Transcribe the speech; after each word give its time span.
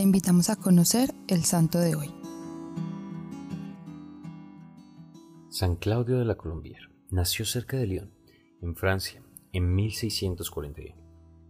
te 0.00 0.04
invitamos 0.04 0.48
a 0.48 0.56
conocer 0.56 1.10
el 1.28 1.44
santo 1.44 1.78
de 1.78 1.94
hoy. 1.94 2.10
San 5.50 5.76
Claudio 5.76 6.18
de 6.18 6.24
la 6.24 6.38
Colombière 6.38 6.88
nació 7.10 7.44
cerca 7.44 7.76
de 7.76 7.86
Lyon, 7.86 8.10
en 8.62 8.76
Francia, 8.76 9.22
en 9.52 9.74
1641. 9.74 10.96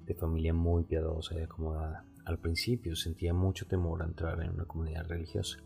De 0.05 0.14
familia 0.16 0.52
muy 0.52 0.82
piadosa 0.82 1.36
y 1.36 1.43
acomodada, 1.43 2.05
al 2.25 2.41
principio 2.41 2.96
sentía 2.96 3.32
mucho 3.32 3.68
temor 3.68 4.02
a 4.02 4.07
entrar 4.07 4.43
en 4.43 4.51
una 4.51 4.64
comunidad 4.64 5.07
religiosa, 5.07 5.59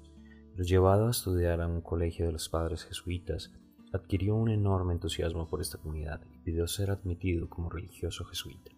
pero 0.53 0.63
llevado 0.63 1.07
a 1.07 1.13
estudiar 1.13 1.63
a 1.63 1.67
un 1.67 1.81
colegio 1.81 2.27
de 2.27 2.33
los 2.33 2.51
padres 2.51 2.85
jesuitas, 2.85 3.51
adquirió 3.95 4.35
un 4.35 4.51
enorme 4.51 4.93
entusiasmo 4.93 5.49
por 5.49 5.63
esta 5.63 5.79
comunidad 5.79 6.21
y 6.35 6.39
pidió 6.41 6.69
ser 6.69 6.91
admitido 6.91 7.49
como 7.49 7.71
religioso 7.71 8.27
jesuita. 8.27 8.73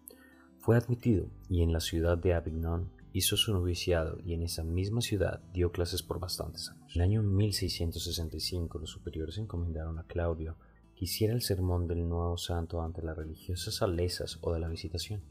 Fue 0.59 0.77
admitido 0.77 1.27
y 1.49 1.61
en 1.61 1.73
la 1.73 1.81
ciudad 1.81 2.17
de 2.17 2.35
Avignon 2.35 2.95
hizo 3.13 3.37
su 3.37 3.53
noviciado 3.53 4.19
y 4.23 4.33
en 4.33 4.43
esa 4.43 4.63
misma 4.63 5.01
ciudad 5.01 5.41
dio 5.53 5.71
clases 5.71 6.03
por 6.03 6.19
bastantes 6.19 6.69
años. 6.69 6.95
En 6.95 7.01
el 7.01 7.09
año 7.09 7.23
1665 7.23 8.79
los 8.79 8.89
superiores 8.89 9.37
encomendaron 9.37 9.99
a 9.99 10.03
Claudio 10.03 10.57
que 10.95 11.05
hiciera 11.05 11.33
el 11.33 11.41
sermón 11.41 11.87
del 11.87 12.07
nuevo 12.09 12.37
santo 12.37 12.81
ante 12.81 13.03
las 13.03 13.15
religiosas 13.15 13.81
alesas 13.81 14.39
o 14.41 14.53
de 14.53 14.59
la 14.59 14.67
visitación, 14.67 15.21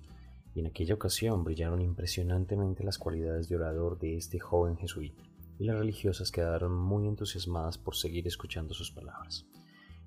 y 0.55 0.61
en 0.61 0.69
aquella 0.69 0.95
ocasión 0.95 1.45
brillaron 1.45 1.83
impresionantemente 1.83 2.85
las 2.85 2.99
cualidades 2.99 3.49
de 3.49 3.57
orador 3.57 3.99
de 3.99 4.17
este 4.17 4.39
joven 4.39 4.77
jesuita, 4.77 5.23
y 5.59 5.65
las 5.65 5.77
religiosas 5.77 6.31
quedaron 6.31 6.73
muy 6.73 7.09
entusiasmadas 7.09 7.79
por 7.79 7.97
seguir 7.97 8.27
escuchando 8.27 8.75
sus 8.75 8.93
palabras. 8.93 9.45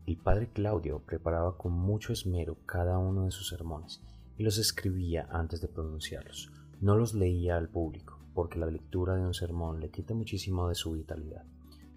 El 0.06 0.18
padre 0.18 0.50
Claudio 0.52 1.04
preparaba 1.06 1.58
con 1.58 1.74
mucho 1.74 2.14
esmero 2.14 2.58
cada 2.66 2.98
uno 2.98 3.26
de 3.26 3.32
sus 3.32 3.50
sermones, 3.50 4.02
y 4.38 4.44
los 4.44 4.58
escribía 4.58 5.28
antes 5.30 5.60
de 5.60 5.68
pronunciarlos. 5.68 6.52
No 6.82 6.96
los 6.96 7.14
leía 7.14 7.58
al 7.58 7.68
público, 7.68 8.20
porque 8.34 8.58
la 8.58 8.68
lectura 8.68 9.16
de 9.16 9.26
un 9.26 9.34
sermón 9.34 9.82
le 9.82 9.90
quita 9.90 10.14
muchísimo 10.14 10.70
de 10.70 10.76
su 10.76 10.94
vitalidad, 10.94 11.44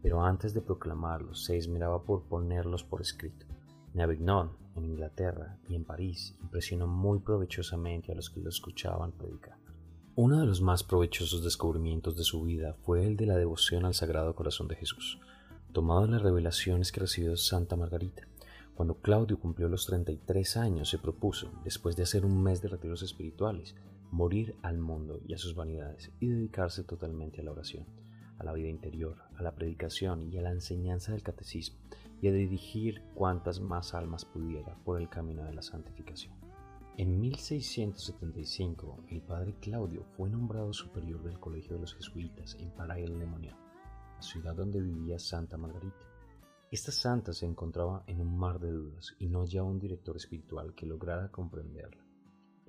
pero 0.03 0.25
antes 0.25 0.55
de 0.55 0.61
proclamarlos 0.61 1.45
se 1.45 1.57
esmeraba 1.57 2.03
por 2.03 2.25
ponerlos 2.25 2.83
por 2.83 3.01
escrito. 3.01 3.47
En 3.95 4.01
Avignon, 4.01 4.51
en 4.75 4.85
Inglaterra 4.85 5.59
y 5.69 5.77
en 5.77 5.85
París 5.85 6.35
impresionó 6.43 6.89
muy 6.89 7.21
provechosamente 7.21 8.11
a 8.11 8.17
los 8.17 8.29
que 8.29 8.41
lo 8.41 8.49
escuchaban 8.49 9.13
predicar. 9.13 9.57
Uno 10.17 10.41
de 10.41 10.47
los 10.47 10.61
más 10.61 10.83
provechosos 10.83 11.45
descubrimientos 11.45 12.17
de 12.17 12.25
su 12.25 12.43
vida 12.43 12.75
fue 12.83 13.07
el 13.07 13.17
de 13.17 13.27
la 13.27 13.37
devoción 13.37 13.85
al 13.85 13.95
Sagrado 13.95 14.35
Corazón 14.35 14.67
de 14.67 14.75
Jesús, 14.75 15.21
tomado 15.73 16.03
de 16.03 16.09
las 16.09 16.23
revelaciones 16.23 16.91
que 16.91 17.01
recibió 17.01 17.37
Santa 17.37 17.77
Margarita. 17.77 18.27
Cuando 18.75 18.97
Claudio 18.97 19.39
cumplió 19.39 19.69
los 19.69 19.87
33 19.87 20.57
años, 20.57 20.89
se 20.89 20.99
propuso, 20.99 21.53
después 21.63 21.95
de 21.95 22.03
hacer 22.03 22.25
un 22.25 22.43
mes 22.43 22.61
de 22.61 22.69
retiros 22.69 23.03
espirituales, 23.03 23.77
morir 24.13 24.55
al 24.63 24.79
mundo 24.79 25.21
y 25.27 25.33
a 25.33 25.39
sus 25.39 25.55
vanidades 25.55 26.13
y 26.21 26.29
dedicarse 26.29 26.85
totalmente 26.85 27.41
a 27.41 27.45
la 27.45 27.53
oración, 27.53 27.87
a 28.39 28.45
la 28.45 28.53
vida 28.53 28.69
interior, 28.69 29.17
a 29.37 29.43
la 29.43 29.55
predicación 29.55 30.31
y 30.31 30.39
a 30.39 30.43
la 30.43 30.51
enseñanza 30.51 31.13
del 31.13 31.23
catecismo, 31.23 31.79
y 32.21 32.29
a 32.29 32.33
dirigir 32.33 33.03
cuantas 33.15 33.61
más 33.61 33.95
almas 33.95 34.27
pudiera 34.27 34.77
por 34.85 35.01
el 35.01 35.09
camino 35.09 35.45
de 35.45 35.55
la 35.55 35.63
santificación. 35.63 36.35
En 36.99 37.19
1675, 37.21 39.05
el 39.09 39.23
padre 39.23 39.57
Claudio 39.61 40.05
fue 40.15 40.29
nombrado 40.29 40.75
superior 40.75 41.23
del 41.23 41.41
Colegio 41.41 41.73
de 41.75 41.81
los 41.81 41.95
Jesuitas 41.95 42.55
en 42.61 42.71
Paray-le-Monial, 42.71 43.57
la 44.17 44.23
ciudad 44.23 44.55
donde 44.55 44.83
vivía 44.83 45.19
Santa 45.19 45.57
Margarita. 45.57 46.07
Esta 46.71 46.93
santa 46.93 47.33
se 47.33 47.47
encontraba 47.47 48.05
en 48.07 48.21
un 48.21 48.39
mar 48.39 48.61
de 48.61 48.73
dudas 48.73 49.15
y 49.19 49.27
no 49.27 49.41
hallaba 49.41 49.69
un 49.69 49.79
director 49.79 50.17
espiritual 50.17 50.75
que 50.75 50.85
lograra 50.85 51.31
comprenderla. 51.31 52.12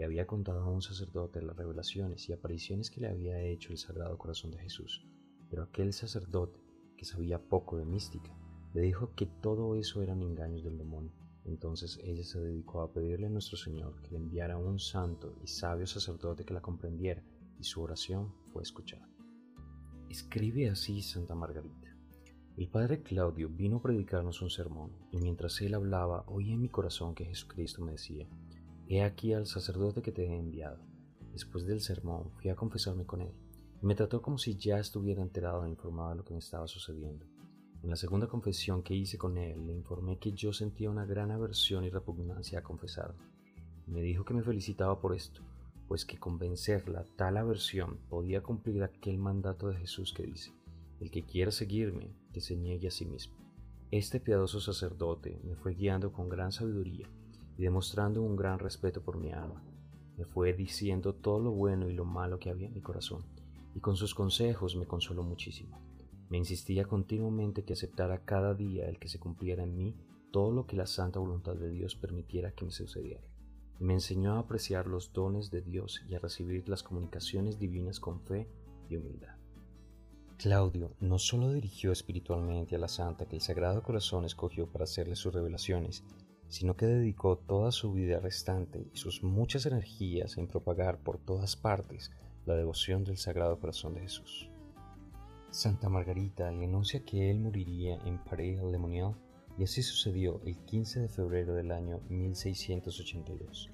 Le 0.04 0.08
había 0.08 0.28
contado 0.28 0.60
a 0.64 0.70
un 0.70 0.82
sacerdote 0.82 1.42
las 1.42 1.56
revelaciones 1.56 2.28
y 2.28 2.34
apariciones 2.34 2.92
que 2.92 3.00
le 3.00 3.08
había 3.08 3.40
hecho 3.40 3.72
el 3.72 3.78
Sagrado 3.78 4.18
Corazón 4.18 4.52
de 4.52 4.58
Jesús, 4.58 5.08
pero 5.50 5.64
aquel 5.64 5.94
sacerdote, 5.94 6.60
que 6.98 7.06
sabía 7.06 7.42
poco 7.42 7.78
de 7.78 7.86
mística, 7.86 8.36
le 8.74 8.82
dijo 8.82 9.16
que 9.16 9.28
todo 9.28 9.78
eso 9.78 10.04
eran 10.04 10.22
engaños 10.22 10.66
del 10.66 10.78
demonio. 10.78 11.14
Entonces 11.46 12.02
ella 12.04 12.26
se 12.26 12.42
dedicó 12.42 12.82
a 12.82 12.92
pedirle 12.92 13.28
a 13.28 13.30
nuestro 13.30 13.56
Señor 13.56 14.02
que 14.02 14.12
le 14.12 14.18
enviara 14.18 14.58
un 14.58 14.78
santo 14.78 15.38
y 15.42 15.48
sabio 15.48 15.88
sacerdote 15.88 16.44
que 16.44 16.54
la 16.54 16.62
comprendiera, 16.62 17.24
y 17.58 17.64
su 17.64 17.82
oración 17.82 18.34
fue 18.52 18.62
escuchada. 18.62 19.08
Escribe 20.10 20.70
así 20.70 21.02
Santa 21.02 21.34
Margarita. 21.34 21.96
El 22.58 22.68
padre 22.68 23.04
Claudio 23.04 23.48
vino 23.48 23.78
a 23.78 23.82
predicarnos 23.82 24.42
un 24.42 24.50
sermón, 24.50 24.92
y 25.14 25.18
mientras 25.20 25.62
él 25.62 25.76
hablaba, 25.76 26.26
oí 26.28 26.52
en 26.52 26.60
mi 26.60 26.68
corazón 26.68 27.16
que 27.16 27.24
Jesucristo 27.24 27.82
me 27.82 27.94
decía, 27.94 28.28
He 28.96 29.02
aquí 29.02 29.34
al 29.34 29.48
sacerdote 29.48 30.04
que 30.04 30.12
te 30.12 30.24
he 30.24 30.38
enviado. 30.38 30.78
Después 31.32 31.66
del 31.66 31.82
sermón 31.82 32.30
fui 32.30 32.52
a 32.52 32.56
confesarme 32.56 33.08
con 33.08 33.22
él, 33.22 33.34
y 33.82 33.88
me 33.88 33.96
trató 33.96 34.22
como 34.22 34.38
si 34.38 34.56
ya 34.56 34.78
estuviera 34.78 35.24
enterado 35.24 35.66
e 35.66 35.70
informado 35.72 36.12
de 36.12 36.18
lo 36.18 36.24
que 36.24 36.34
me 36.34 36.38
estaba 36.38 36.68
sucediendo. 36.68 37.26
En 37.82 37.90
la 37.90 37.96
segunda 37.96 38.28
confesión 38.28 38.84
que 38.84 38.94
hice 38.94 39.18
con 39.18 39.40
él, 39.40 39.66
le 39.66 39.74
informé 39.74 40.20
que 40.20 40.34
yo 40.34 40.54
sentía 40.54 40.92
una 40.92 41.08
gran 41.08 41.32
aversión 41.32 41.86
y 41.86 41.90
repugnancia 41.90 42.60
a 42.60 42.62
confesarme. 42.62 43.24
Me 43.88 44.04
dijo 44.04 44.26
que 44.26 44.36
me 44.36 44.44
felicitaba 44.44 45.02
por 45.02 45.16
esto, 45.16 45.42
pues 45.88 46.06
que 46.06 46.20
convencerla 46.20 47.04
tal 47.16 47.38
aversión 47.38 47.98
podía 48.10 48.44
cumplir 48.44 48.84
aquel 48.84 49.18
mandato 49.18 49.70
de 49.70 49.78
Jesús 49.78 50.14
que 50.14 50.22
dice, 50.22 50.54
el 51.00 51.10
que 51.10 51.26
quiera 51.26 51.50
seguirme, 51.50 52.16
que 52.32 52.42
se 52.42 52.56
niegue 52.56 52.90
a 52.90 52.92
sí 52.92 53.06
mismo. 53.06 53.34
Este 53.90 54.20
piadoso 54.20 54.62
sacerdote 54.62 55.42
me 55.44 55.56
fue 55.56 55.74
guiando 55.74 56.14
con 56.14 56.30
gran 56.30 56.52
sabiduría 56.52 57.10
y 57.58 57.64
demostrando 57.64 58.22
un 58.22 58.36
gran 58.36 58.60
respeto 58.60 59.02
por 59.02 59.18
mi 59.18 59.32
alma. 59.32 59.64
Me 60.18 60.26
fue 60.26 60.54
diciendo 60.54 61.14
todo 61.14 61.40
lo 61.40 61.52
bueno 61.52 61.90
y 61.90 61.94
lo 61.94 62.06
malo 62.06 62.40
que 62.40 62.50
había 62.50 62.68
en 62.68 62.74
mi 62.74 62.82
corazón, 62.82 63.24
y 63.76 63.80
con 63.80 63.96
sus 63.96 64.14
consejos 64.14 64.76
me 64.76 64.86
consoló 64.86 65.24
muchísimo. 65.24 65.80
Me 66.30 66.38
insistía 66.38 66.86
continuamente 66.86 67.64
que 67.64 67.74
aceptara 67.74 68.26
cada 68.26 68.54
día 68.54 68.88
el 68.88 69.00
que 69.00 69.08
se 69.08 69.20
cumpliera 69.20 69.64
en 69.64 69.76
mí 69.76 69.96
todo 70.32 70.52
lo 70.52 70.66
que 70.66 70.76
la 70.76 70.88
santa 70.88 71.20
voluntad 71.20 71.56
de 71.56 71.70
Dios 71.70 71.96
permitiera 71.96 72.52
que 72.52 72.66
me 72.66 72.72
sucediera. 72.72 73.22
me 73.80 73.94
enseñó 73.94 74.36
a 74.36 74.40
apreciar 74.40 74.88
los 74.88 75.12
dones 75.14 75.52
de 75.52 75.62
Dios 75.62 76.02
y 76.08 76.16
a 76.16 76.20
recibir 76.20 76.70
las 76.70 76.84
comunicaciones 76.84 77.60
divinas 77.60 78.00
con 78.00 78.22
fe 78.22 78.48
y 78.88 78.96
humildad. 78.96 79.36
Claudio 80.38 80.96
no 81.00 81.20
solo 81.20 81.52
dirigió 81.52 81.92
espiritualmente 81.92 82.76
a 82.76 82.80
la 82.80 82.88
santa 82.88 83.28
que 83.28 83.36
el 83.36 83.42
Sagrado 83.42 83.84
Corazón 83.84 84.26
escogió 84.26 84.68
para 84.68 84.86
hacerle 84.86 85.16
sus 85.16 85.34
revelaciones, 85.34 86.04
sino 86.48 86.76
que 86.76 86.86
dedicó 86.86 87.38
toda 87.38 87.72
su 87.72 87.94
vida 87.94 88.20
restante 88.20 88.88
y 88.94 88.98
sus 88.98 89.24
muchas 89.24 89.66
energías 89.66 90.38
en 90.38 90.48
propagar 90.48 91.00
por 91.00 91.18
todas 91.18 91.56
partes 91.56 92.12
la 92.46 92.56
devoción 92.56 93.04
del 93.04 93.18
Sagrado 93.18 93.60
Corazón 93.60 93.96
de 93.96 94.02
Jesús. 94.02 94.50
Santa 95.50 95.88
Margarita 95.88 96.52
le 96.52 96.66
anuncia 96.66 97.06
que 97.06 97.30
él 97.30 97.40
moriría 97.40 97.98
en 98.06 98.18
Paris-le-Monial 98.24 99.16
y 99.58 99.64
así 99.64 99.84
sucedió 99.84 100.42
el 100.46 100.58
15 100.66 101.02
de 101.02 101.10
febrero 101.10 101.54
del 101.54 101.72
año 101.72 102.00
1682. 102.10 103.70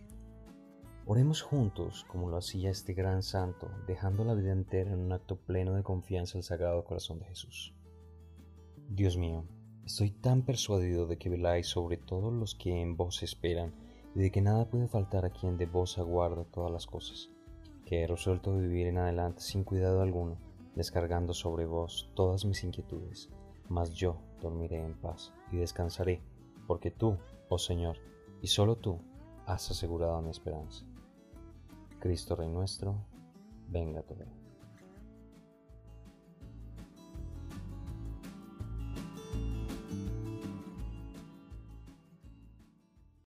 Oremos 1.06 1.42
juntos 1.42 2.06
como 2.08 2.30
lo 2.30 2.38
hacía 2.38 2.70
este 2.70 2.94
gran 2.94 3.24
santo, 3.24 3.72
dejando 3.88 4.24
la 4.24 4.36
vida 4.36 4.52
entera 4.52 4.92
en 4.92 5.00
un 5.00 5.12
acto 5.12 5.38
pleno 5.38 5.74
de 5.74 5.82
confianza 5.82 6.38
al 6.38 6.44
Sagrado 6.44 6.84
Corazón 6.84 7.20
de 7.20 7.26
Jesús. 7.26 7.74
Dios 8.90 9.18
mío, 9.18 9.46
estoy 9.90 10.12
tan 10.12 10.44
persuadido 10.44 11.08
de 11.08 11.18
que 11.18 11.30
veláis 11.30 11.66
sobre 11.66 11.98
todos 11.98 12.32
los 12.32 12.54
que 12.54 12.80
en 12.80 12.96
vos 12.96 13.24
esperan 13.24 13.74
y 14.14 14.20
de 14.20 14.32
que 14.32 14.40
nada 14.40 14.70
puede 14.70 14.88
faltar 14.88 15.26
a 15.26 15.32
quien 15.32 15.58
de 15.58 15.66
vos 15.66 15.98
aguarda 15.98 16.44
todas 16.44 16.72
las 16.72 16.86
cosas, 16.86 17.32
que 17.86 18.04
he 18.04 18.08
resuelto 18.08 18.56
vivir 18.56 18.86
en 18.86 19.00
adelante 19.00 19.42
sin 19.42 19.64
cuidado 19.64 20.04
alguno, 20.04 20.38
descargando 20.76 21.34
sobre 21.34 21.66
vos 21.66 22.12
todas 22.14 22.46
mis 22.46 22.64
inquietudes, 22.64 23.30
mas 23.68 23.92
yo 23.96 24.22
dormiré 24.40 24.78
en 24.78 24.94
paz 24.94 25.34
y 25.52 25.58
descansaré, 25.58 26.22
porque 26.68 26.92
tú, 26.92 27.18
oh 27.50 27.58
Señor, 27.58 27.98
y 28.44 28.48
solo 28.48 28.76
tú, 28.76 29.00
has 29.48 29.72
asegurado 29.72 30.22
mi 30.22 30.30
esperanza. 30.30 30.86
Cristo 32.00 32.36
Rey 32.36 32.48
nuestro, 32.48 33.08
venga 33.68 34.04
tu 34.04 34.14
reino. 34.14 34.39